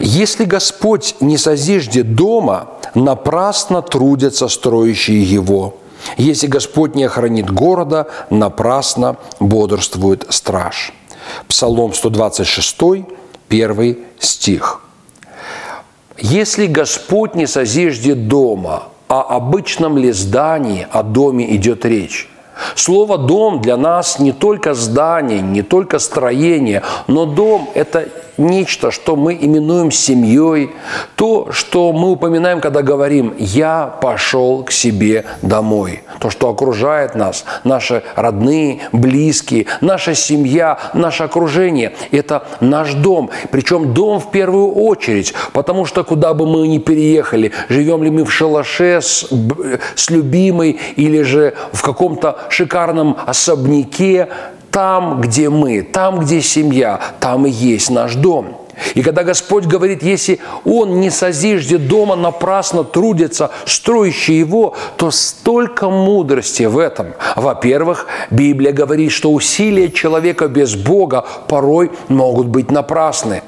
Если 0.00 0.46
Господь 0.46 1.16
не 1.20 1.36
созиждет 1.36 2.14
дома, 2.14 2.68
напрасно 2.94 3.82
трудятся 3.82 4.48
строящие 4.48 5.22
его. 5.22 5.76
Если 6.16 6.46
Господь 6.46 6.94
не 6.94 7.04
охранит 7.04 7.50
города, 7.50 8.06
напрасно 8.30 9.16
бодрствует 9.40 10.26
страж. 10.30 10.94
Псалом 11.48 11.92
126, 11.92 13.04
первый 13.48 13.98
стих. 14.18 14.80
Если 16.16 16.66
Господь 16.66 17.34
не 17.34 17.46
созиждет 17.46 18.26
дома, 18.26 18.84
о 19.08 19.20
обычном 19.36 19.98
ли 19.98 20.12
здании, 20.12 20.86
о 20.90 21.02
доме 21.02 21.54
идет 21.56 21.84
речь? 21.84 22.30
Слово 22.74 23.18
«дом» 23.18 23.60
для 23.60 23.76
нас 23.76 24.18
не 24.18 24.32
только 24.32 24.74
здание, 24.74 25.40
не 25.40 25.62
только 25.62 25.98
строение, 25.98 26.82
но 27.06 27.26
дом– 27.26 27.70
это 27.74 28.08
нечто, 28.40 28.90
что 28.90 29.14
мы 29.14 29.34
именуем 29.40 29.90
семьей, 29.90 30.72
то, 31.14 31.52
что 31.52 31.92
мы 31.92 32.10
упоминаем, 32.10 32.60
когда 32.60 32.82
говорим 32.82 33.34
«я 33.38 33.86
пошел 33.86 34.64
к 34.64 34.72
себе 34.72 35.24
домой», 35.42 36.02
то, 36.18 36.30
что 36.30 36.48
окружает 36.48 37.14
нас, 37.14 37.44
наши 37.64 38.02
родные, 38.16 38.80
близкие, 38.92 39.66
наша 39.80 40.14
семья, 40.14 40.78
наше 40.94 41.24
окружение– 41.24 41.92
это 42.10 42.44
наш 42.60 42.94
дом. 42.94 43.30
Причем 43.50 43.94
дом 43.94 44.20
в 44.20 44.30
первую 44.30 44.72
очередь, 44.72 45.34
потому 45.52 45.84
что 45.84 46.02
куда 46.04 46.34
бы 46.34 46.46
мы 46.46 46.66
ни 46.66 46.78
переехали, 46.78 47.52
живем 47.68 48.02
ли 48.02 48.10
мы 48.10 48.24
в 48.24 48.32
шалаше 48.32 49.00
с, 49.00 49.28
с 49.94 50.10
любимой 50.10 50.78
или 50.96 51.22
же 51.22 51.54
в 51.72 51.82
каком-то 51.82 52.38
шикарном 52.48 53.16
особняке, 53.26 54.28
там, 54.70 55.20
где 55.20 55.50
мы, 55.50 55.82
там, 55.82 56.20
где 56.20 56.40
семья, 56.40 57.00
там 57.20 57.46
и 57.46 57.50
есть 57.50 57.90
наш 57.90 58.14
дом. 58.14 58.56
И 58.94 59.02
когда 59.02 59.24
Господь 59.24 59.66
говорит, 59.66 60.02
если 60.02 60.40
Он 60.64 61.00
не 61.00 61.10
созиждет 61.10 61.86
дома, 61.86 62.16
напрасно 62.16 62.84
трудится, 62.84 63.50
строящий 63.66 64.38
его, 64.38 64.74
то 64.96 65.10
столько 65.10 65.90
мудрости 65.90 66.62
в 66.64 66.78
этом. 66.78 67.08
Во-первых, 67.36 68.06
Библия 68.30 68.72
говорит, 68.72 69.12
что 69.12 69.32
усилия 69.32 69.90
человека 69.90 70.48
без 70.48 70.74
Бога 70.76 71.24
порой 71.48 71.90
могут 72.08 72.46
быть 72.46 72.70
напрасны. 72.70 73.42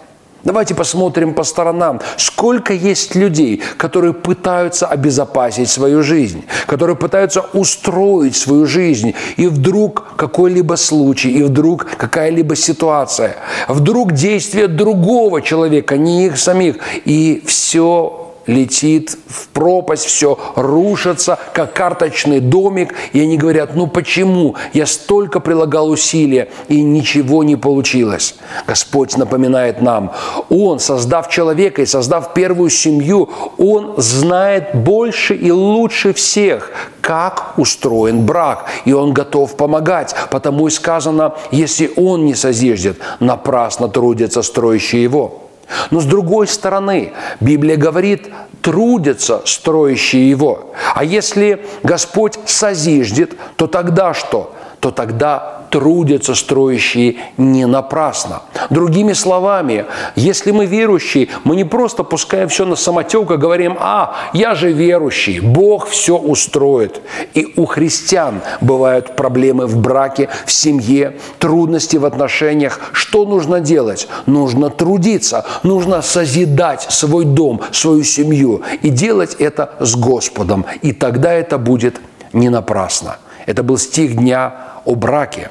Давайте 0.44 0.74
посмотрим 0.74 1.34
по 1.34 1.44
сторонам. 1.44 2.00
Сколько 2.16 2.72
есть 2.72 3.14
людей, 3.14 3.62
которые 3.76 4.12
пытаются 4.12 4.86
обезопасить 4.86 5.70
свою 5.70 6.02
жизнь, 6.02 6.44
которые 6.66 6.96
пытаются 6.96 7.44
устроить 7.52 8.34
свою 8.34 8.66
жизнь, 8.66 9.14
и 9.36 9.46
вдруг 9.46 10.16
какой-либо 10.16 10.74
случай, 10.74 11.30
и 11.30 11.42
вдруг 11.44 11.86
какая-либо 11.96 12.56
ситуация, 12.56 13.36
вдруг 13.68 14.12
действие 14.12 14.66
другого 14.66 15.42
человека, 15.42 15.96
не 15.96 16.26
их 16.26 16.38
самих, 16.38 16.76
и 17.04 17.42
все 17.46 18.31
летит 18.46 19.16
в 19.26 19.48
пропасть, 19.48 20.04
все 20.04 20.38
рушится, 20.56 21.38
как 21.52 21.74
карточный 21.74 22.40
домик. 22.40 22.94
И 23.12 23.20
они 23.20 23.36
говорят, 23.36 23.74
ну 23.74 23.86
почему? 23.86 24.56
Я 24.72 24.86
столько 24.86 25.40
прилагал 25.40 25.88
усилия, 25.90 26.48
и 26.68 26.82
ничего 26.82 27.44
не 27.44 27.56
получилось. 27.56 28.34
Господь 28.66 29.16
напоминает 29.16 29.82
нам, 29.82 30.12
Он, 30.48 30.78
создав 30.78 31.28
человека 31.28 31.82
и 31.82 31.86
создав 31.86 32.34
первую 32.34 32.70
семью, 32.70 33.28
Он 33.58 33.94
знает 33.96 34.74
больше 34.74 35.34
и 35.34 35.50
лучше 35.50 36.12
всех, 36.12 36.70
как 37.00 37.54
устроен 37.56 38.24
брак, 38.24 38.66
и 38.84 38.92
Он 38.92 39.12
готов 39.12 39.56
помогать. 39.56 40.14
Потому 40.30 40.68
и 40.68 40.70
сказано, 40.70 41.34
если 41.50 41.90
Он 41.96 42.24
не 42.24 42.34
созиждет, 42.34 42.98
напрасно 43.20 43.88
трудятся 43.88 44.42
строящие 44.42 45.02
его. 45.02 45.42
Но 45.90 46.00
с 46.00 46.04
другой 46.04 46.46
стороны, 46.46 47.12
Библия 47.40 47.76
говорит, 47.76 48.30
трудятся 48.60 49.42
строящие 49.44 50.28
его. 50.28 50.72
А 50.94 51.04
если 51.04 51.66
Господь 51.82 52.38
созиждет, 52.46 53.36
то 53.56 53.66
тогда 53.66 54.14
что? 54.14 54.54
То 54.80 54.90
тогда 54.90 55.61
трудятся 55.72 56.34
строящие 56.34 57.16
не 57.38 57.66
напрасно. 57.66 58.42
Другими 58.68 59.14
словами, 59.14 59.86
если 60.16 60.50
мы 60.50 60.66
верующие, 60.66 61.28
мы 61.44 61.56
не 61.56 61.64
просто 61.64 62.04
пускаем 62.04 62.48
все 62.48 62.66
на 62.66 62.76
самотек 62.76 63.30
и 63.30 63.36
говорим, 63.36 63.78
а, 63.80 64.14
я 64.34 64.54
же 64.54 64.70
верующий, 64.70 65.40
Бог 65.40 65.88
все 65.88 66.18
устроит. 66.18 67.00
И 67.32 67.54
у 67.56 67.64
христиан 67.64 68.42
бывают 68.60 69.16
проблемы 69.16 69.66
в 69.66 69.78
браке, 69.78 70.28
в 70.44 70.52
семье, 70.52 71.16
трудности 71.38 71.96
в 71.96 72.04
отношениях. 72.04 72.78
Что 72.92 73.24
нужно 73.24 73.60
делать? 73.60 74.08
Нужно 74.26 74.68
трудиться, 74.68 75.46
нужно 75.62 76.02
созидать 76.02 76.82
свой 76.90 77.24
дом, 77.24 77.62
свою 77.72 78.04
семью 78.04 78.60
и 78.82 78.90
делать 78.90 79.36
это 79.38 79.72
с 79.80 79.96
Господом. 79.96 80.66
И 80.82 80.92
тогда 80.92 81.32
это 81.32 81.56
будет 81.56 81.98
не 82.34 82.50
напрасно. 82.50 83.16
Это 83.46 83.62
был 83.62 83.78
стих 83.78 84.16
дня 84.16 84.54
о 84.84 84.94
браке. 84.94 85.50